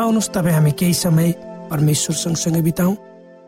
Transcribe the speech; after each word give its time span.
आउनुहोस् 0.00 0.32
तपाईँ 0.34 0.54
हामी 0.54 0.72
केही 0.80 0.94
समय 0.94 1.28
परमेश्वर 1.70 2.14
सँगसँगै 2.16 2.62
बिताउँ। 2.62 2.96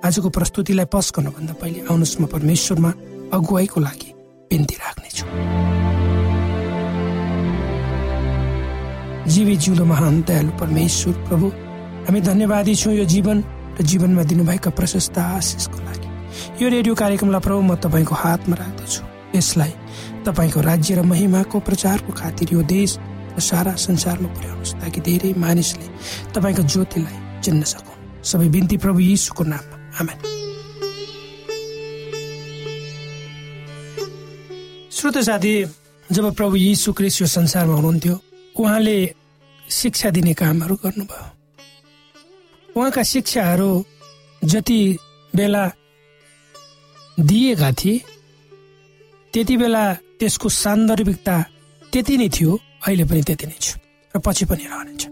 आजको 0.04 0.28
प्रस्तुतिलाई 0.28 0.86
पस 0.92 1.06
गर्नुभन्दा 1.16 1.54
पहिले 1.60 1.80
आउनुहोस् 1.88 2.20
म 2.20 2.26
परमेश्वरमा 2.28 2.90
अगुवाईको 3.32 3.78
लागि 3.80 4.10
बिन्ती 4.50 4.74
राख्नेछु। 4.82 5.24
जीवी 9.32 9.54
जिउँदो 9.56 9.84
महान 9.84 10.14
दयालु 10.28 10.52
परमेश्वर 10.60 11.14
प्रभु 11.28 11.46
हामी 12.04 12.20
धन्यवादी 12.20 12.74
छौँ 12.74 12.94
यो 12.94 13.04
जीवन 13.06 13.38
र 13.78 13.82
जीवनमा 13.82 14.22
दिनुभएका 14.28 14.70
प्रशस्त 14.76 15.18
आशिषको 15.18 15.78
लागि। 15.78 16.08
यो 16.60 16.68
रेडियो 16.68 16.94
कार्यक्रमलाई 16.94 17.40
प्रभु 17.40 17.60
म 17.62 17.74
तपाईँको 17.80 18.14
हातमा 18.14 18.56
राख्दछु। 18.58 19.02
यसलाई 19.38 19.72
तपाईँको 20.26 20.60
राज्य 20.60 20.94
र 20.94 21.02
महिमाको 21.02 21.56
प्रचारको 21.60 22.12
खातिर 22.12 22.48
यो 22.52 22.62
देश 22.66 22.98
र 23.36 23.40
सारा 23.40 23.72
संसारमा 23.76 24.28
पुर्याउनुहोस् 24.28 24.74
ताकि 24.80 25.00
धेरै 25.00 25.32
मानिसले 25.34 25.86
तपाईँको 26.34 26.62
ज्योतिलाई 26.62 27.16
चिन्न 27.42 27.62
सकुन्। 27.62 28.24
सबै 28.24 28.48
बिन्ती 28.48 28.76
प्रभु 28.76 29.00
यीशुको 29.00 29.44
नाममा। 29.44 29.76
आमेन। 30.00 30.18
श्रोत 34.92 35.18
साथी 35.18 35.54
जब 36.12 36.24
प्रभु 36.34 36.56
यीशु 36.56 36.92
क्रिस्ट 36.92 37.20
यो 37.20 37.26
संसारमा 37.26 37.74
हुनुहुन्थ्यो 37.74 38.14
उहाँले 38.60 38.98
शिक्षा 39.70 40.10
दिने 40.10 40.34
कामहरू 40.34 40.74
गर्नुभयो। 40.74 41.24
उहाँका 42.76 43.02
शिक्षाहरू 43.02 43.70
जति 44.44 44.80
बेला 45.36 45.64
दिएका 47.20 47.70
थिए 47.72 48.00
त्यति 49.32 49.56
बेला 49.56 49.84
त्यसको 50.20 50.48
सान्दर्भिकता 50.48 51.36
त्यति 51.92 52.16
नै 52.16 52.28
थियो। 52.28 52.52
अहिले 52.82 53.04
पनि 53.04 53.22
त्यति 53.22 53.46
नै 53.46 53.58
छु 53.60 53.74
र 54.14 54.18
पछि 54.18 54.44
पनि 54.50 54.64
रहनेछ 54.66 55.02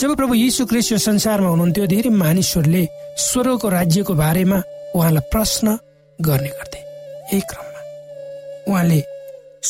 जब 0.00 0.10
प्रभु 0.16 0.34
यीशु 0.34 0.66
क्रिस्ट 0.66 0.94
संसारमा 1.06 1.48
हुनुहुन्थ्यो 1.48 1.86
धेरै 1.86 2.10
मानिसहरूले 2.22 2.82
स्वर्गको 3.26 3.68
राज्यको 3.68 4.14
बारेमा 4.22 4.58
उहाँलाई 4.96 5.24
प्रश्न 5.32 5.76
गर्ने 6.18 6.50
गर्थे 6.56 6.80
यही 6.80 7.40
क्रममा 7.50 7.80
उहाँले 8.68 9.00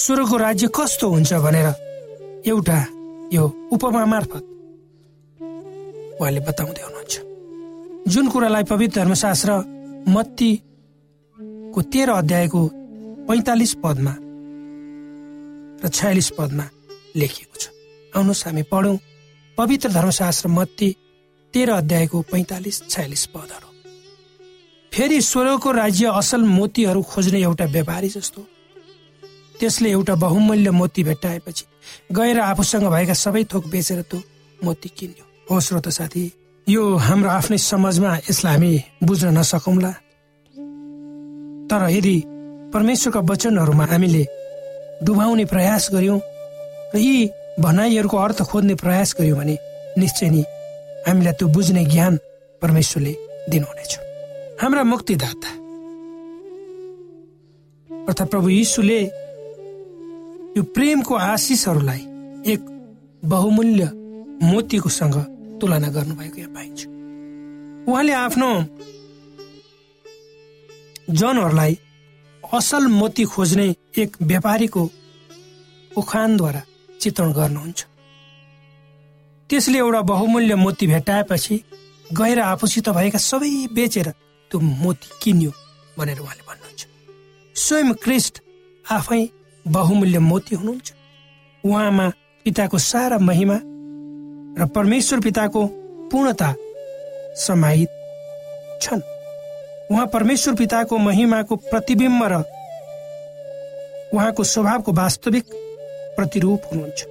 स्वर्गको 0.03 0.37
राज्य 0.47 0.69
कस्तो 0.77 1.07
हुन्छ 1.15 1.33
भनेर 1.47 1.69
एउटा 2.47 2.79
यो 3.33 3.45
उपमा 3.73 4.05
मार्फत 4.13 4.45
उहाँले 6.21 6.41
बताउँदै 6.49 6.83
हुनुहुन्छ 6.87 7.15
जुन 8.13 8.29
कुरालाई 8.33 8.65
पवित्र 8.73 9.01
धर्मशास्त्र 9.01 9.51
मत्तीको 10.09 11.81
तेह्र 11.93 12.11
अध्यायको 12.23 12.67
पैँतालिस 13.29 13.75
पदमा 13.85 14.15
र 15.85 15.89
छयालिस 15.89 16.31
पदमा 16.39 16.67
लेखिएको 17.17 17.57
छ। 17.57 17.65
आउनुहोस् 18.17 18.47
हामी 18.47 18.63
पढौँ। 18.63 18.99
पवित्र 19.59 19.89
धर्मशास्त्र 19.89 20.49
मत्ती 20.49 20.89
तेह्र 21.55 21.71
अध्यायको 21.73 22.21
पैँतालिस 22.23 22.77
छयालिस 22.89 23.27
पदहरू। 23.27 23.69
फेरि 24.93 25.21
स्वर्गको 25.21 25.71
राज्य 25.73 26.07
असल 26.15 26.43
मोतीहरू 26.43 27.03
खोज्ने 27.03 27.41
एउटा 27.43 27.65
व्यापारी 27.65 28.09
जस्तो। 28.09 28.41
त्यसले 29.61 29.91
एउटा 29.91 30.15
बहुमूल्य 30.15 30.71
मोती 30.71 31.03
भेट्टाएपछि 31.05 31.65
गएर 32.13 32.39
आफूसँग 32.41 32.87
भएका 32.89 33.15
सबै 33.15 33.45
थोक 33.45 33.67
बेचेर 33.67 34.03
त्यो 34.03 34.19
मोती 34.65 34.89
किन्यो। 34.89 35.25
हो 35.51 35.61
श्रोत 35.61 35.89
साथी 35.89 36.25
यो 36.67 36.83
हाम्रो 36.97 37.31
आफ्नै 37.31 37.59
समाजमा 37.59 38.11
यसलाई 38.31 38.55
हामी 38.55 38.73
बुझ्न 39.05 39.29
नसकौँला। 39.39 39.93
तर 41.71 41.83
यदि 41.91 42.17
परमेश्वरका 42.73 43.21
वचनहरूमा 43.21 43.85
हामीले 43.85 44.23
डुबाउने 45.05 45.45
प्रयास 45.45 45.89
गर्यौँ। 45.93 46.21
र 46.95 46.99
यी 46.99 47.31
भनाइहरूको 47.61 48.17
अर्थ 48.17 48.43
खोज्ने 48.43 48.75
प्रयास 48.75 49.15
गर्यौँ 49.19 49.39
भने 49.39 49.57
निश्चय 49.99 50.31
नै 50.31 50.43
हामीलाई 51.07 51.33
त्यो 51.33 51.49
बुझ्ने 51.49 51.85
ज्ञान 51.85 52.19
परमेश्वरले 52.63 53.13
दिनुहुनेछ। 53.51 53.93
हाम्रा 54.61 54.83
मुक्तिदाता। 54.85 55.51
अर्थात् 58.09 58.31
प्रभु 58.31 58.49
यीशुले 58.49 59.01
यो 60.57 60.63
प्रेमको 60.75 61.15
आशिषहरूलाई 61.15 62.03
एक 62.53 62.61
बहुमूल्य 63.25 63.85
मोतीको 64.43 64.89
सँग 64.89 65.17
तुलना 65.61 65.89
गर्नुभएको 65.89 66.39
यहाँ 66.39 66.53
पाइन्छ। 66.55 66.81
उहाँले 67.89 68.13
आफ्नो 68.13 68.49
जनहरूलाई 71.11 71.79
असल 72.53 72.87
मोती 72.91 73.25
खोज्ने 73.25 73.67
एक 73.99 74.17
व्यापारीको 74.21 74.83
उखानद्वारा 75.97 76.61
चित्रण 77.01 77.33
गर्नुहुन्छ। 77.33 77.81
त्यसले 79.51 79.79
एउटा 79.79 80.01
बहुमूल्य 80.03 80.55
मोती 80.55 80.87
भेटाएपछि 80.87 81.57
गएर 82.11 82.39
आफूसित 82.41 82.89
भएका 82.89 83.19
सबै 83.19 83.51
बेचेर 83.75 84.09
त्यो 84.51 84.61
मोती 84.61 85.09
किन्यो 85.23 85.51
भनेर 85.99 86.19
उहाँले 86.19 86.43
भन्नुहुन्छ। 86.49 86.81
स्वयं 87.57 87.93
क्रिस्ट 88.03 88.35
आफै 88.85 89.23
बहुमूल्य 89.67 90.19
मोती 90.19 90.55
हुनुहुन्छ। 90.55 90.89
उहाँमा 91.65 92.07
पिताको 92.47 92.79
सारा 92.91 93.19
महिमा 93.19 93.59
र 94.59 94.67
परमेश्वर 94.75 95.21
पिताको 95.21 95.67
पूर्णता 96.11 96.55
समाहित 97.47 97.91
छन्। 98.83 99.10
उहाँ 99.91 100.07
परमेश्वर 100.07 100.55
पिताको 100.55 100.99
महिमाको 100.99 101.57
प्रतिबिम्ब 101.57 102.25
र 102.25 102.43
उहाँको 104.15 104.45
स्वभावको 104.45 104.93
वास्तविक 104.93 105.45
प्रतिरूप 106.17 106.63
हुनुहुन्छ। 106.73 107.05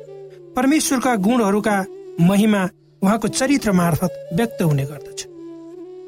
परमेश्वरका 0.55 1.15
गुणहरूका 1.15 1.75
महिमा 2.19 2.63
उहाँको 3.01 3.27
चरित्र 3.29 3.71
मार्फत 3.71 4.29
व्यक्त 4.33 4.62
हुने 4.62 4.86
गर्दछ। 4.86 5.25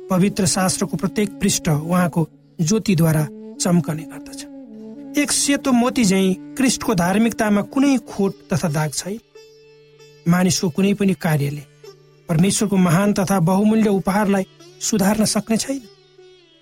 पवित्र 0.09 0.45
शास्त्रको 0.45 0.97
प्रत्येक 0.97 1.39
पृष्ठ 1.39 1.69
उहाँको 1.69 2.27
ज्योतिद्वारा 2.59 3.25
चम्कने 3.61 4.03
गर्दछ। 4.03 5.19
एक 5.19 5.31
सेतो 5.31 5.71
मोती 5.71 6.03
झै 6.05 6.23
क्रिस्टको 6.57 6.93
धार्मिकतामा 6.95 7.61
कुनै 7.67 7.97
खोट 8.09 8.33
तथा 8.53 8.67
दाग 8.69 8.91
छैन। 8.93 9.19
मानिसको 10.27 10.69
कुनै 10.69 10.93
पनि 10.93 11.13
कार्यले 11.13 11.63
परमेश्वरको 12.29 12.77
महान 12.77 13.13
तथा 13.13 13.39
बहुमूल्य 13.41 13.89
उपहारलाई 13.91 14.45
सुधार्न 14.81 15.25
सक्ने 15.25 15.57
छैन। 15.57 15.81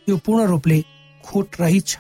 यो 0.10 0.18
पूर्ण 0.26 0.48
रूपले 0.48 0.80
खोट 1.24 1.48
रहित 1.62 1.88
छ। 1.88 1.98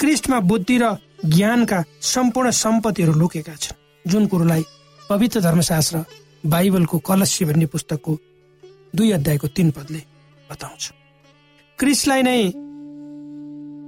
क्रिस्टमा 0.00 0.38
बुद्धि 0.50 0.76
र 0.78 0.84
ज्ञानका 1.26 1.78
सम्पूर्ण 2.04 2.50
सम्पत्तिहरू 2.54 3.12
लुकेका 3.12 3.54
छन् 3.56 4.10
जुन 4.10 4.26
कुरोलाई 4.26 4.64
पवित्र 5.00 5.40
धर्मशास्त्र 5.40 6.04
बाइबलको 6.46 6.98
कलस्य 6.98 7.44
भन्ने 7.44 7.66
पुस्तकको 7.66 8.12
दुई 8.94 9.10
अध्यायको 9.12 9.46
तीन 9.56 9.70
पदले 9.70 10.02
बताउँछ। 10.50 10.84
क्रिस्टलाई 11.78 12.22
नै 12.22 12.38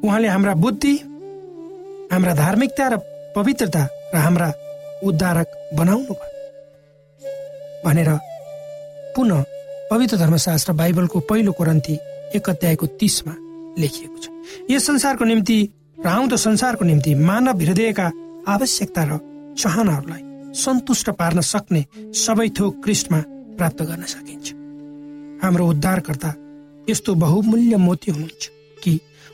उहाँले 0.05 0.29
हाम्रा 0.29 0.55
बुद्धि 0.65 0.95
हाम्रा 2.13 2.35
धार्मिकता 2.35 2.89
र 2.89 2.97
पवित्रता 3.37 3.83
र 4.15 4.17
हाम्रा 4.17 4.53
उद्धारक 5.05 5.49
बनाउनु 5.79 6.15
भनेर 7.85 8.11
पुनः 9.15 9.45
पवित्र 9.91 10.17
धर्मशास्त्र 10.17 10.73
बाइबलको 10.73 11.21
पहिलो 11.31 11.53
कोरन्ती 11.53 11.97
एक 12.35 12.49
अध्यायको 12.51 12.87
तिसमा 13.01 13.35
लेखिएको 13.79 14.19
छ। 14.19 14.29
यस 14.71 14.87
संसारको 14.87 15.25
निम्ति 15.25 15.59
र 15.99 16.07
आउँदो 16.09 16.37
संसारको 16.37 16.85
निम्ति 16.85 17.15
मानव 17.15 17.61
हृदयका 17.61 18.07
आवश्यकता 18.49 19.03
र 19.05 19.19
चाहनाहरूलाई 19.59 20.23
सन्तुष्ट 20.55 21.11
पार्न 21.19 21.41
सक्ने 21.45 21.85
सबै 22.17 22.49
थोक 22.59 22.83
क्रिस्टमा 22.85 23.21
प्राप्त 23.59 23.83
गर्न 23.83 24.05
सकिन्छ। 24.15 24.47
हाम्रो 25.43 25.67
उद्धारकर्ता 25.69 26.31
यस्तो 26.89 27.15
बहुमूल्य 27.15 27.77
मोती 27.77 28.11
हुनुहुन्छ 28.11 28.49
कि 28.83 28.93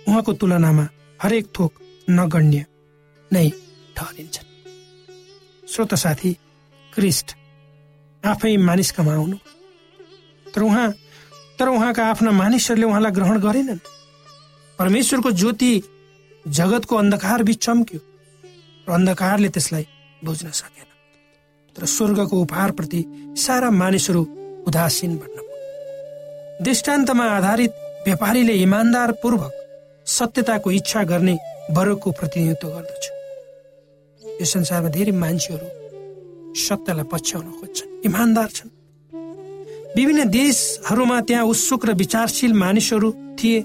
उहाँको 0.08 0.32
तुलनामा 0.32 0.88
हरेक 1.20 1.46
थोक 1.58 1.72
नगण्य 2.10 2.64
नै 3.30 3.48
ठहरिन्छ 3.96 4.36
श्रोत 5.68 5.94
साथी 5.94 6.32
क्रिस्ट 6.92 7.36
आफै 8.24 8.56
मानिस 8.56 8.90
कमाउनु 8.92 9.36
तर 10.46 10.62
उहाँ 10.62 10.88
तर 11.58 11.68
उहाँका 11.68 12.02
आफ्ना 12.04 12.30
मानिसहरूले 12.32 12.86
उहाँलाई 12.86 13.12
ग्रहण 13.12 13.36
गरेनन्। 13.40 13.78
परमेश्वरको 14.78 15.30
ज्योति 15.32 15.72
जगतको 16.48 16.96
अन्धकार 16.96 17.42
बिच 17.42 17.58
चम्क्यो 17.64 18.00
र 18.86 18.92
अन्धकारले 18.92 19.48
त्यसलाई 19.48 19.86
बुझ्न 20.24 20.50
सकेन। 20.52 20.88
तर 21.76 21.84
स्वर्गको 21.86 22.36
उपहारप्रति 22.42 23.00
सारा 23.36 23.70
मानिसहरू 23.72 24.22
उदासीन 24.68 25.16
बन्न 25.16 25.36
दृष्टान्तमा 26.64 27.24
आधारित 27.30 27.72
व्यापारीले 28.06 28.54
इमान्दार 28.62 29.12
पूर्वक 29.22 29.52
सत्यताको 30.08 30.70
इच्छा 30.70 31.02
गर्ने 31.04 31.34
वर्गको 31.76 32.10
प्रतिनिधित्व 32.10 32.68
गर्दछ। 32.68 33.04
यो 34.40 34.44
संसारमा 34.44 34.88
धेरै 34.88 35.12
मान्छेहरू 35.12 35.68
सत्यलाई 36.56 37.06
पछ्याउन 37.12 37.46
खोज्छन् 37.58 37.90
इमान्दार 38.04 38.48
छन्। 38.56 38.75
विभिन्न 39.96 40.24
देशहरूमा 40.28 41.20
त्यहाँ 41.20 41.44
उत्सुक 41.48 41.84
र 41.86 41.92
विचारशील 41.96 42.52
मानिसहरू 42.52 43.10
थिए 43.38 43.62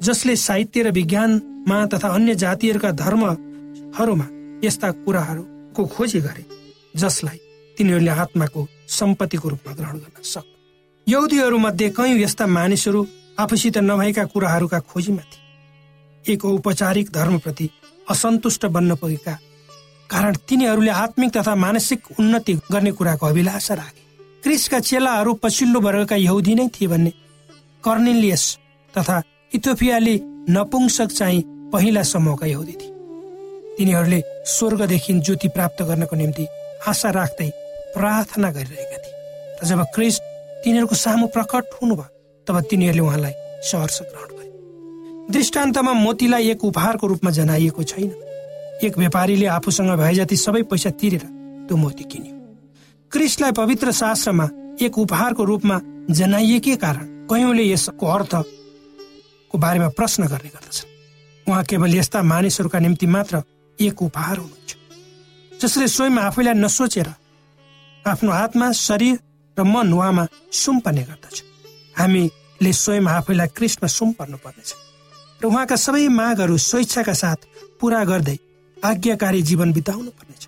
जसले 0.00 0.36
साहित्य 0.36 0.82
र 0.82 0.90
विज्ञानमा 0.90 1.78
तथा 1.92 2.08
अन्य 2.08 2.34
जातिहरूका 2.34 2.90
धर्महरूमा 3.00 4.26
यस्ता 4.64 4.90
कुराहरूको 5.04 5.84
खोजी 5.86 6.20
गरे 6.20 6.44
जसलाई 6.96 7.38
तिनीहरूले 7.76 8.10
आत्माको 8.16 8.66
सम्पत्तिको 8.88 9.48
रूपमा 9.48 9.72
ग्रहण 9.74 9.96
गर्न 9.98 10.22
सक् 10.24 10.48
यौदीहरू 11.06 11.58
मध्ये 11.58 11.88
कयौं 11.90 12.18
यस्ता 12.18 12.46
मानिसहरू 12.48 13.00
आफूसित 13.38 13.78
नभएका 13.78 14.24
कुराहरूका 14.32 14.78
खोजीमा 14.88 15.22
थिए। 15.22 16.32
एक 16.32 16.44
औपचारिक 16.44 17.10
धर्मप्रति 17.12 17.68
असन्तुष्ट 18.10 18.66
बन्न 18.76 18.94
पुगेका 18.96 19.34
कारण 20.10 20.32
तिनीहरूले 20.48 20.90
आत्मिक 21.04 21.36
तथा 21.36 21.54
मानसिक 21.54 22.00
उन्नति 22.20 22.54
गर्ने 22.72 22.92
कुराको 22.92 23.26
अभिलाषा 23.26 23.74
राखे। 23.74 24.03
क्रिसका 24.44 24.78
चेलाहरू 24.80 25.32
पछिल्लो 25.34 25.80
वर्गका 25.80 26.16
यहुदी 26.16 26.54
नै 26.54 26.68
थिए 26.68 26.88
भन्ने। 26.88 27.12
कर्निलियस 27.84 28.44
तथा 28.94 29.22
इथोपियाली 29.54 30.16
नपुंसक 30.50 31.08
चाहिँ 31.08 31.40
पहिला 31.72 32.02
समूहका 32.02 32.46
यहुदी 32.46 32.72
थिए। 32.72 32.92
तिनीहरूले 33.78 34.20
स्वर्गदेखि 34.46 35.12
ज्योति 35.20 35.48
प्राप्त 35.48 35.82
गर्नको 35.82 36.16
निम्ति 36.16 36.44
आशा 36.88 37.10
राख्दै 37.10 37.48
प्रार्थना 37.96 38.50
गरिरहेका 38.50 38.98
थिए। 38.98 39.14
र 39.62 39.66
जब 39.66 39.80
क्रिस 39.94 40.20
तिनीहरूको 40.64 40.94
सामु 40.94 41.26
प्रकट 41.26 41.64
हुनुभयो 41.80 42.44
तब 42.46 42.60
तिनीहरूले 42.60 43.00
उहाँलाई 43.00 43.32
सहर्ष 43.64 44.00
ग्रहण 44.02 44.30
गरे। 44.36 45.32
दृष्टान्तमा 45.32 45.92
मोतीलाई 46.04 46.50
एक 46.50 46.64
उपहारको 46.64 47.06
रूपमा 47.06 47.30
जनाइएको 47.30 47.82
छैन। 47.82 48.12
एक 48.84 48.98
व्यापारीले 48.98 49.46
आफूसँग 49.56 49.96
भए 49.96 50.14
जति 50.14 50.36
सबै 50.36 50.62
पैसा 50.68 50.90
तिरेर 51.00 51.24
त्यो 51.64 51.76
मोती 51.76 52.04
किन्यो। 52.04 52.33
क्रिस्टलाई 53.12 53.52
पवित्र 53.52 53.92
शास्त्रमा 53.92 54.48
एक 54.82 54.98
उपहारको 54.98 55.44
रूपमा 55.44 55.76
जनाइएकै 56.10 56.74
कारण 56.76 57.06
कयौँले 57.30 57.64
यसको 57.64 58.06
अर्थको 58.06 59.58
बारेमा 59.58 59.88
प्रश्न 59.94 60.26
गर्ने 60.26 60.50
गर्दछन्। 60.50 60.90
उहाँ 61.46 61.62
केवल 61.64 61.94
यस्ता 61.94 62.22
मानिसहरूका 62.24 62.78
निम्ति 62.78 63.06
मात्र 63.06 63.42
एक 63.78 64.02
उपहार 64.02 64.36
हुनुहुन्छ। 64.38 64.72
जसले 65.62 65.86
स्वयं 65.88 66.18
आफैलाई 66.18 66.54
नसोचेर 66.58 67.08
आफ्नो 68.04 68.30
आत्मा 68.34 68.72
शरीर 68.82 69.18
र 69.56 69.62
मन 69.62 69.92
उहाँमा 69.94 70.26
सुम्पर्ने 70.52 71.02
गर्दछ। 71.06 71.42
हामीले 71.94 72.72
स्वयं 72.74 73.06
आफैलाई 73.08 73.48
कृष्ण 73.54 73.86
सुम्पर्नु 73.88 74.36
पर्नेछ 74.42 74.70
र 75.40 75.46
उहाँका 75.46 75.76
सबै 75.78 76.08
मागहरू 76.10 76.56
स्वेच्छाका 76.58 77.14
साथ 77.14 77.40
पुरा 77.78 78.04
गर्दै 78.04 78.38
आज्ञाकारी 78.76 79.42
जीवन 79.48 79.72
बिताउनु 79.72 80.10
पर्नेछ 80.10 80.42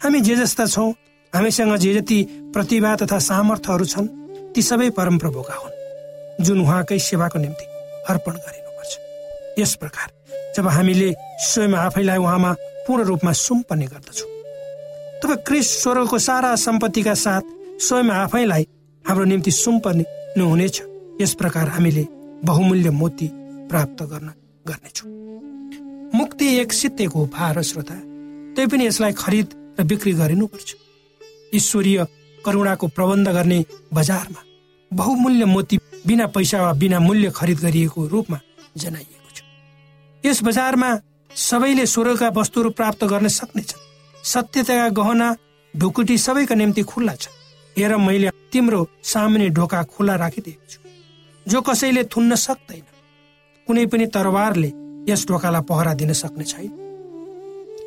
हामी 0.00 0.20
जे 0.20 0.36
जस्ता 0.36 0.66
छौँ 0.68 0.92
हामीसँग 1.32 1.76
जे 1.76 1.92
जति 1.94 2.22
प्रतिभा 2.52 2.94
तथा 2.96 3.18
सामर्थ्यहरू 3.20 3.84
छन् 3.84 4.08
ती 4.54 4.62
सबै 4.62 4.88
परमप्रभुका 4.98 5.54
हुन् 5.54 6.44
जुन 6.44 6.60
उहाँकै 6.60 6.98
सेवाको 6.98 7.38
निम्ति 7.38 7.64
अर्पण 8.10 8.32
गरिनुपर्छ। 8.34 8.92
यस 9.58 9.74
प्रकार 9.74 10.08
जब 10.56 10.68
हामीले 10.68 11.14
स्वयं 11.44 11.74
आफैलाई 11.76 12.18
उहाँमा 12.18 12.52
पूर्ण 12.86 13.04
रूपमा 13.04 13.32
सुम्पर्ने 13.38 13.86
गर्दछौँ 13.86 14.28
तब 15.22 15.30
क्रिस 15.46 15.70
स्वर्गको 15.82 16.18
सारा 16.18 16.54
सम्पत्तिका 16.56 17.14
साथ 17.14 17.44
स्वयं 17.86 18.10
आफैलाई 18.10 18.66
हाम्रो 19.04 19.24
निम्ति 19.24 19.50
सुम्पर्ने 19.52 20.04
हुनेछ। 20.40 20.82
यस 21.20 21.34
प्रकार 21.34 21.68
हामीले 21.68 22.06
बहुमूल्य 22.44 22.90
मोती 22.90 23.28
प्राप्त 23.70 24.02
गर्न 24.02 24.28
गर्नेछौँ। 24.66 25.08
मुक्ति 26.14 26.46
एक 26.60 26.72
सित्तेको 26.72 27.22
उपहार 27.22 27.62
श्रोता 27.62 27.94
तै 28.56 28.66
पनि 28.66 28.86
यसलाई 28.86 29.12
खरिद 29.14 29.48
र 29.80 29.84
बिक्री 29.84 30.12
गरिनुपर्छ। 30.12 30.68
ईश्वरीय 31.54 32.04
करुणाको 32.44 32.86
प्रबन्ध 32.88 33.28
गर्ने 33.28 33.64
बजारमा 33.92 34.42
बहुमूल्य 34.92 35.44
मोती 35.44 35.76
बिना 36.06 36.26
पैसा 36.26 36.62
वा 36.62 36.72
बिना 36.72 36.98
मूल्य 37.00 37.30
खरिद 37.30 37.58
गरिएको 37.58 38.06
रूपमा 38.06 38.38
जनाइएको 38.76 39.30
छ। 39.34 39.42
यस 40.24 40.42
बजारमा 40.44 40.90
सबैले 41.30 41.86
स्वर्गका 41.86 42.28
वस्तुहरू 42.36 42.70
प्राप्त 42.70 43.04
गर्न 43.04 43.28
सक्नेछन् 43.28 44.24
सत्यताका 44.24 44.88
गहना 44.98 45.28
ढुकुटी 45.74 46.16
सबैका 46.18 46.54
निम्ति 46.54 46.82
खुल्ला 46.82 47.14
छ। 47.14 47.28
हेर 47.76 47.96
मैले 47.96 48.30
तिम्रो 48.52 48.80
सामान्य 49.04 49.48
ढोका 49.48 49.82
खुला 49.82 50.14
राखिदिएको 50.16 50.66
छु। 50.70 50.78
जो 51.46 51.60
कसैले 51.60 52.04
थुन्न 52.04 52.34
सक्दैन 52.36 52.82
कुनै 53.66 53.86
पनि 53.86 54.06
तरवारले 54.06 54.72
यस 55.08 55.26
ढोकालाई 55.28 55.62
पहरा 55.62 55.94
दिन 55.94 56.12
सक्ने 56.12 56.44
छैन। 56.44 56.72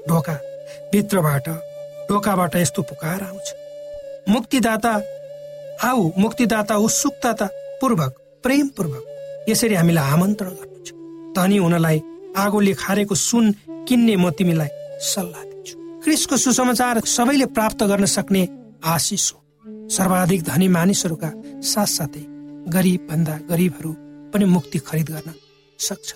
ढोका 0.10 0.36
भित्रबाट 0.91 1.48
ढोकाबाट 2.10 2.55
यस्तो 2.55 2.81
पुकार 2.89 3.22
आउँछ। 3.24 3.48
मुक्तिदाता 4.29 4.93
आऊ 5.83 6.01
मुक्तिदाता 6.17 6.75
उत्सुकता 6.77 7.48
पूर्वक 7.81 8.12
प्रेम 8.43 8.67
पूर्वक 8.77 9.45
यसरी 9.50 9.75
हामीलाई 9.75 10.12
आमन्त्रण 10.13 10.53
गर्नुहुन्छ 10.60 10.89
धनी 11.38 11.57
हुनलाई 11.57 12.01
आगोले 12.38 12.74
खारेको 12.74 13.15
सुन 13.17 13.51
किन्ने 13.88 14.15
म 14.15 14.29
तिमीलाई 14.38 14.72
सल्लाह 15.03 15.43
दिन्छु। 15.43 15.75
क्रिसको 16.03 16.38
सुसमाचार 16.38 17.00
सबैले 17.07 17.45
प्राप्त 17.55 17.83
गर्न 17.83 18.05
सक्ने 18.07 18.48
आशिष 18.86 19.25
हो। 19.33 19.38
सर्वाधिक 19.89 20.43
धनी 20.43 20.67
मानिसहरूका 20.67 21.29
साथसाथै 21.63 22.24
गरिब 22.75 23.07
भन्दा 23.10 23.36
गरिबहरू 23.50 23.91
पनि 24.33 24.45
मुक्ति 24.48 24.79
खरिद 24.88 25.10
गर्न 25.12 25.33
सक्छ 25.79 26.10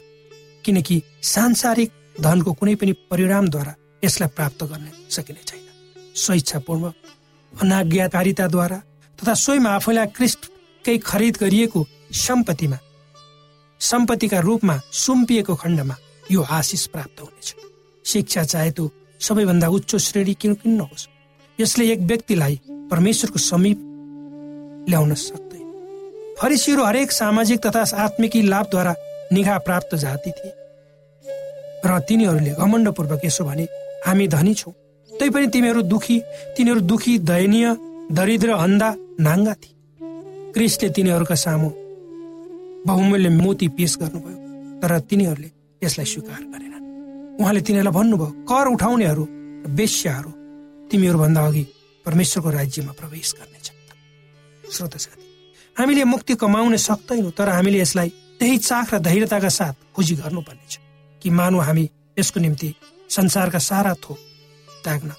किनकि 0.66 1.02
सांसारिक 1.26 1.92
धनको 2.22 2.54
कुनै 2.60 2.76
पनि 2.76 2.94
परिणामद्वारा 3.12 3.74
यसलाई 4.04 4.30
प्राप्त 4.36 4.64
गर्न 4.64 4.88
सकिने 5.16 5.44
छैन। 5.48 5.67
स्वेच्छापूर्वक 6.18 6.96
अनाज्ञाकारिताद्वारा 7.54 8.78
तथा 9.20 9.34
स्वयं 9.34 9.66
आफैलाई 9.68 10.08
क्रिस्टकै 10.18 10.98
खरिद 11.06 11.38
गरिएको 11.42 11.82
सम्पत्तिमा 12.18 12.78
सम्पत्तिका 13.82 14.40
रूपमा 14.40 14.76
सुम्पिएको 14.98 15.56
खण्डमा 15.56 15.96
यो 16.32 16.42
आशिष 16.42 16.86
प्राप्त 16.88 17.22
हुनेछ। 17.22 17.56
शिक्षा 18.06 18.44
चाहे 18.44 18.72
त्यो 18.72 18.86
सबैभन्दा 19.22 19.68
उच्च 19.68 19.96
श्रेणी 19.96 20.34
किन 20.34 20.54
किन 20.54 20.72
नहोस्। 20.78 21.08
यसले 21.60 21.92
एक 21.92 22.00
व्यक्तिलाई 22.02 22.60
परमेश्वरको 22.92 23.40
समीप 23.40 23.78
ल्याउन 24.90 25.14
सक्दैन। 25.14 25.68
फरिसीहरू 26.40 26.84
हरेक 26.84 27.12
सामाजिक 27.12 27.60
तथा 27.66 27.84
आत्मिकी 28.04 28.42
लाभद्वारा 28.42 28.94
निघा 29.34 29.58
प्राप्त 29.58 29.96
जाति 29.96 30.32
थिए। 30.32 30.54
र 31.86 32.00
तिनीहरूले 32.00 32.52
घमण्डपूर्वक 32.52 33.22
यसो 33.26 33.44
भने 33.46 33.66
हामी 34.06 34.28
धनी 34.28 34.54
छौँ। 34.54 34.74
तैपनि 35.20 35.48
तिमीहरू 35.48 35.82
दुखी 35.84 36.18
तिनीहरू 36.58 36.82
दुखी 36.84 37.18
दयनीय 37.22 37.68
दरिद्र 38.12 38.50
अन्धा 38.58 38.90
नाङ्गा 39.20 39.54
थिए 39.56 39.76
क्रिस्टले 40.54 40.90
तिनीहरूका 40.90 41.36
सामु 41.38 41.70
बहुमूल्य 42.88 43.30
मोती 43.38 43.68
पेश 43.70 43.96
गर्नुभयो 44.02 44.38
तर 44.82 44.92
तिनीहरूले 45.06 45.50
यसलाई 45.82 46.08
स्वीकार 46.08 46.42
गरेनन् 46.48 46.86
उहाँले 47.40 47.62
तिनीहरूलाई 47.62 47.96
भन्नुभयो 47.98 48.30
कर 48.46 48.68
उठाउनेहरू 48.70 49.24
वेश्याहरू 49.76 50.32
तिमीहरूभन्दा 50.90 51.42
अघि 51.46 51.64
परमेश्वरको 52.06 52.50
राज्यमा 52.52 52.92
प्रवेश 52.94 53.34
गर्नेछ 53.38 53.68
श्रोत 54.72 54.94
हामीले 55.78 56.04
मुक्ति 56.06 56.36
कमाउन 56.36 56.76
सक्दैनौँ 56.80 57.32
तर 57.32 57.50
हामीले 57.50 57.80
यसलाई 57.80 58.10
त्यही 58.40 58.58
चाख 58.60 58.94
र 58.94 58.98
धैर्यताका 59.00 59.50
साथ 59.52 59.76
खोजी 59.94 60.16
गर्नुपर्नेछ 60.18 60.80
कि 61.22 61.30
मानव 61.32 61.62
हामी 61.62 61.90
यसको 62.18 62.40
निम्ति 62.40 62.74
संसारका 63.10 63.60
सारा 63.62 63.94
थोक 64.00 64.18
त्याग्न 64.88 65.12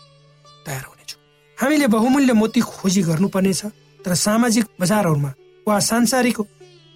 तयार 0.67 0.85
हुनेछौँ। 0.89 1.21
हामीले 1.59 1.87
बहुमूल्य 1.93 2.33
मोती 2.33 2.61
खोजी 2.65 3.03
गर्नुपर्नेछ 3.03 3.63
तर 4.01 4.15
सामाजिक 4.17 4.65
बजारहरूमा 4.81 5.33
वा 5.67 5.79
सांसारिक 5.79 6.39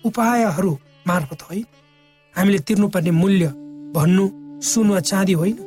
उपायहरू 0.04 0.72
मार्फत 1.06 1.42
होइन 1.42 1.66
हामीले 2.34 2.58
तिर्नुपर्ने 2.58 3.10
मूल्य 3.12 3.46
भन्नु 3.92 4.24
सुन 4.64 4.90
वा 4.90 5.00
चाँदी 5.00 5.32
होइन। 5.32 5.58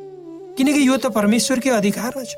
किनकि 0.57 0.81
यो 0.87 0.95
त 0.97 1.05
परमेश्वरकै 1.11 1.69
अधिकारमा 1.69 2.23
छ 2.23 2.33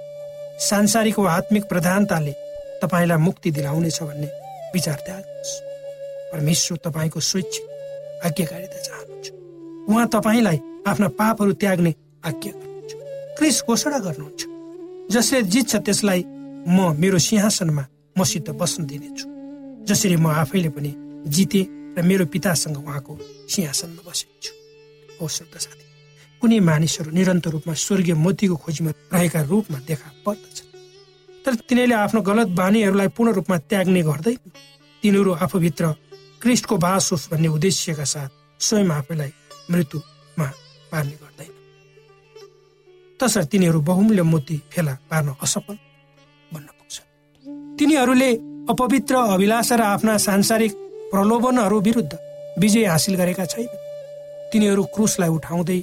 सांसारिक 0.68 1.20
वा 1.20 1.32
आत्मिक 1.32 1.64
प्रधानताले 1.70 2.34
तपाईँलाई 2.82 3.18
मुक्ति 3.18 3.52
दिलाउनेछ 3.52 4.02
भन्ने 4.04 4.28
विचार 4.74 5.00
त्याग्नुहोस् 5.06 5.54
परमेश्वर 6.34 6.78
तपाईँको 6.86 7.20
स्वैच्छिक 7.20 7.66
आज्ञाकारिता 8.26 8.80
चाहनुहुन्छ। 8.82 9.28
उहाँ 9.90 10.08
तपाईँलाई 10.10 10.60
आफ्ना 10.88 11.08
पापहरू 11.16 11.54
त्याग्ने 11.54 11.94
आज्ञा 12.26 12.52
गर्नुहुन्छ। 12.52 12.92
क्रिस 13.38 13.64
घोषणा 13.64 14.00
गर्नुहुन्छ। 14.00 14.47
जसले 15.12 15.42
जित्छ 15.54 15.76
त्यसलाई 15.88 16.22
म 16.68 16.96
मेरो 17.00 17.18
सिंहासनमा 17.18 17.84
मसित 18.18 18.50
बस्न 18.60 18.86
दिनेछु। 18.86 19.26
जसरी 19.88 20.16
म 20.16 20.28
आफैले 20.44 20.70
पनि 20.76 20.92
जिते 21.32 21.62
र 21.98 22.02
मेरो 22.04 22.26
पितासँग 22.28 22.78
उहाँको 22.78 23.14
सिंहासनमा 23.48 24.02
बसेको 24.04 24.36
छु 24.44 24.52
हो 25.20 25.28
साथी 25.28 25.86
कुनै 26.42 26.60
मानिसहरू 26.60 27.10
निरन्तर 27.12 27.50
रूपमा 27.56 27.74
स्वर्गीय 27.74 28.14
मोतीको 28.14 28.56
खोजीमा 28.56 28.92
रहेका 29.14 29.42
रूपमा 29.48 29.78
देखा 29.88 30.10
पर्दछ। 30.26 30.58
तर 31.44 31.54
तिनीहरूले 31.66 31.96
आफ्नो 31.96 32.22
गलत 32.22 32.48
बानीहरूलाई 32.60 33.08
पूर्ण 33.16 33.32
रूपमा 33.34 33.58
त्याग्ने 33.72 34.02
गर्दैन। 34.04 34.38
तिनीहरू 35.04 35.32
आफूभित्र 35.34 35.84
क्रिस्टको 36.42 36.76
बास 36.78 37.12
होस् 37.12 37.30
भन्ने 37.32 37.48
उद्देश्यका 37.48 38.06
साथ 38.14 38.30
स्वयं 38.60 38.90
आफैलाई 38.92 39.32
मृत्युमा 39.72 40.48
पार्ने 40.92 41.16
गर्दैन। 41.24 41.57
तसर्थ 43.20 43.48
तिनीहरू 43.52 43.80
बहुमूल्य 43.82 44.22
मोती 44.24 44.58
फेला 44.72 44.94
पार्न 45.10 45.28
असफल 45.44 45.76
बन्न 46.52 46.68
पुग्छ। 46.78 46.96
तिनीहरूले 47.80 48.32
अपवित्र 48.70 49.16
अभिलाषा 49.34 49.76
र 49.76 49.82
आफ्ना 49.82 50.18
सांसारिक 50.18 50.72
प्रलोभनहरू 51.12 51.80
विरुद्ध 51.82 52.14
विजय 52.60 52.86
हासिल 52.86 53.16
गरेका 53.16 53.46
छैन। 53.46 53.68
तिनीहरू 54.54 54.84
क्रुसलाई 54.96 55.30
उठाउँदै 55.30 55.80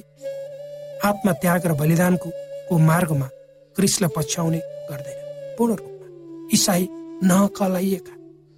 आत्मत्याग 1.03 1.65
र 1.67 1.73
बलिदानको 1.73 2.29
को 2.69 2.73
मार्गमा 2.79 3.27
क्रिसलाई 3.75 4.11
पछ्याउने 4.15 4.59
गर्दैन। 4.89 5.17
पूर्ण 5.57 5.73
रूपमा 5.75 6.07
इसाई 6.53 6.83
नकलाइएका 7.23 8.13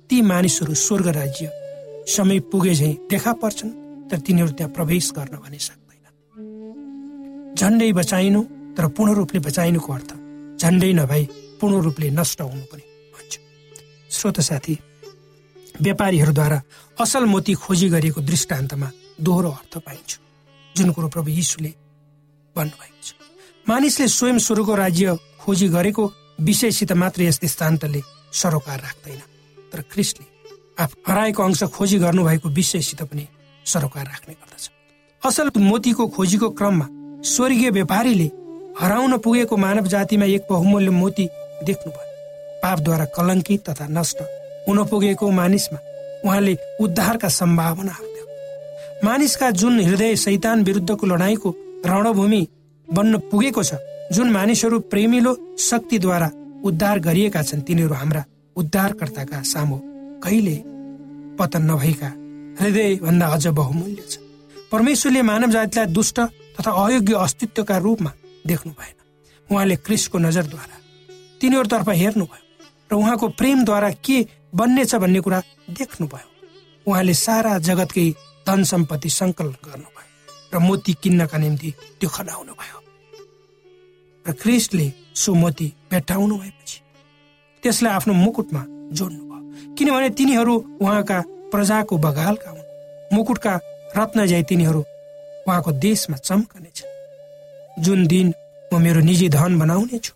ती 0.10 0.18
मानिसहरू 0.22 0.74
स्वर्ग 0.76 1.08
राज्य 1.18 1.46
समय 2.08 2.40
पुगे 2.52 2.74
झै 2.74 2.94
देखा 3.10 3.34
पर्छन् 3.42 3.72
तर 4.10 4.18
तिनीहरू 4.26 4.52
त्यहाँ 4.54 4.72
प्रवेश 4.74 5.12
गर्न 5.18 5.36
भने 5.44 5.60
सक्दैन। 5.60 6.06
झन्डै 7.58 7.92
बचाइनु 7.92 8.42
तर 8.78 8.88
पूर्ण 8.94 9.14
रूपले 9.16 9.40
बचाइनुको 9.42 9.94
अर्थ 9.94 10.12
झन्डै 10.62 10.92
नभई 10.94 11.24
पूर्ण 11.60 11.82
रूपले 11.82 12.10
नष्ट 12.12 12.42
हुनु 12.42 12.66
पनि 12.72 12.84
भन्छ। 13.14 13.34
श्रोत 14.12 14.40
साथी 14.42 14.78
व्यापारीहरूद्वारा 15.82 16.60
असल 16.98 17.24
मोती 17.26 17.54
खोजी 17.56 17.88
गरिएको 17.90 18.22
दृष्टान्तमा 18.22 18.90
दोहोरो 19.20 19.50
अर्थ 19.52 19.78
पाइन्छ 19.86 20.12
जुन 20.76 20.92
कुरो 20.92 21.08
प्रभु 21.10 21.30
यीशुले 21.30 21.74
भन्नुभएको 22.56 23.02
छ। 23.02 23.14
मानिसले 23.66 24.08
स्वयं 24.08 24.38
स्वर्गको 24.38 24.76
राज्य 24.76 25.18
खोजी 25.42 25.68
गरेको 25.68 26.04
विषयसित 26.40 26.92
मात्र 26.94 27.22
यस 27.24 27.40
दृष्टान्तले 27.42 28.02
सरोकार 28.32 28.80
राख्दैन 28.80 29.22
तर 29.74 29.82
क्रिस्टले 29.92 30.26
आफ 30.84 30.92
हराएको 31.08 31.44
अंश 31.44 31.64
खोजी 31.76 31.98
गर्नुभएको 32.00 32.50
विषयसित 32.50 33.02
पनि 33.04 33.28
सरोकार 33.66 34.06
राख्ने 34.06 34.34
गर्दछ। 34.34 34.70
असल 35.22 35.50
मोतीको 35.60 36.08
खोजीको 36.08 36.50
क्रममा 36.50 36.88
स्वर्गीय 37.26 37.70
व्यापारीले 37.72 38.30
हराउन 38.82 39.18
पुगेको 39.18 39.58
मानव 39.58 39.86
जातिमा 39.88 40.26
एक 40.26 40.44
बहुमूल्य 40.50 40.90
मोती 40.92 41.26
देख्नुभयो 41.66 42.60
पापद्वारा 42.64 43.06
कलङ्कित 43.16 43.70
तथा 43.70 43.86
नष्ट 43.90 44.20
हुन 44.68 44.84
पुगेको 44.86 45.30
मानिसमा 45.40 45.80
उहाँले 46.26 46.54
उद्धारका 46.82 47.30
सम्भावनाहरू 47.38 48.08
देख्नु 48.08 49.08
मानिसका 49.08 49.50
जुन 49.62 49.80
हृदय 49.80 50.16
शैतान 50.26 50.64
विरुद्धको 50.64 51.08
लडाईँको 51.08 51.50
रणभूमि 51.86 52.42
बन्न 52.88 53.18
पुगेको 53.32 53.64
छ 53.64 53.80
जुन 54.14 54.30
मानिसहरू 54.32 54.80
प्रेमिलो 54.92 55.36
शक्तिद्वारा 55.60 56.30
उद्धार 56.66 57.00
गरिएका 57.08 57.42
छन् 57.50 57.66
तिनीहरू 57.68 57.94
हाम्रा 57.94 58.24
उद्धारकर्ताका 58.56 59.42
सामु 59.54 59.80
कहिले 60.24 60.56
पतन 61.40 61.64
नभएका 61.72 62.14
हृदय 62.62 62.96
भन्दा 63.02 63.28
अझ 63.36 63.48
बहुमूल्य 63.60 64.04
छ। 64.10 64.18
परमेश्वरले 64.72 65.22
मानव 65.32 65.50
जातिलाई 65.52 65.94
दुष्ट 65.98 66.20
तथा 66.56 66.72
अयोग्य 66.86 67.14
अस्तित्वका 67.26 67.78
रूपमा 67.86 68.12
देख्नु 68.50 68.72
भएन 68.80 68.98
उहाँले 69.50 69.76
क्रिसको 69.86 70.18
नजरद्वारा 70.18 70.78
तिनीहरूतर्फ 71.42 71.90
हेर्नुभयो 71.90 72.46
र 72.92 72.94
उहाँको 72.96 73.28
प्रेमद्वारा 73.40 73.90
के 74.06 74.18
बन्नेछ 74.56 74.96
भन्ने 74.96 75.20
कुरा 75.20 75.40
देख्नुभयो। 75.70 76.28
उहाँले 76.88 77.14
सारा 77.14 77.58
जगतकै 77.60 78.08
धन 78.48 78.64
सम्पत्ति 78.64 79.10
सङ्कलन 79.10 79.56
गर्नुभयो 79.66 80.06
र 80.54 80.60
मोती 80.60 80.94
किन्नका 81.04 81.38
निम्ति 81.38 81.70
त्यो 82.00 82.10
खनाउनु 82.10 82.54
भयो 82.54 82.80
र 84.26 84.32
क्रिस्टले 84.42 84.88
सो 85.14 85.34
मोती 85.34 85.68
भेट्टाउनु 85.92 86.36
भएपछि 86.38 86.80
त्यसलाई 87.64 87.94
आफ्नो 87.94 88.14
मुकुटमा 88.14 88.64
जोड्नु 88.98 89.24
भयो 89.30 89.76
किनभने 89.76 90.10
तिनीहरू 90.18 90.54
उहाँका 90.82 91.18
प्रजाको 91.52 91.98
बगालका 91.98 92.50
हुन्। 92.52 93.16
मुकुटका 93.16 93.54
रत्न 93.98 94.44
तिनीहरू 94.44 94.82
उहाँको 95.48 95.72
देशमा 95.86 96.18
चम्कनेछ 96.18 96.78
जुन 97.80 98.08
दिन 98.08 98.28
म 98.74 98.82
मेरो 98.82 99.00
निजी 99.00 99.30
धन 99.30 99.60
बनाउने 99.60 99.98
छु 100.00 100.14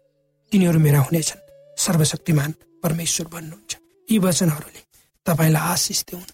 तिनीहरू 0.51 0.79
मेरा 0.79 0.99
हुनेछन्। 0.99 1.41
सर्वशक्तिमान 1.77 2.51
परमेश्वर 2.83 3.25
भन्नुहुन्छ। 3.33 3.71
यी 4.11 4.17
वचनहरूले 4.19 4.81
तपाईँलाई 5.25 5.63
आशिष 5.73 5.99
दिउन्। 6.03 6.29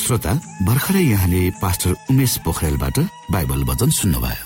श्रोता 0.00 0.32
भर्खरै 0.62 1.02
यहाँले 1.02 1.50
पास्टर 1.62 1.90
उमेश 2.10 2.32
पोखरेलबाट 2.44 2.98
बाइबल 3.30 3.60
वचन 3.64 3.90
सुन्नुभयो। 3.90 4.45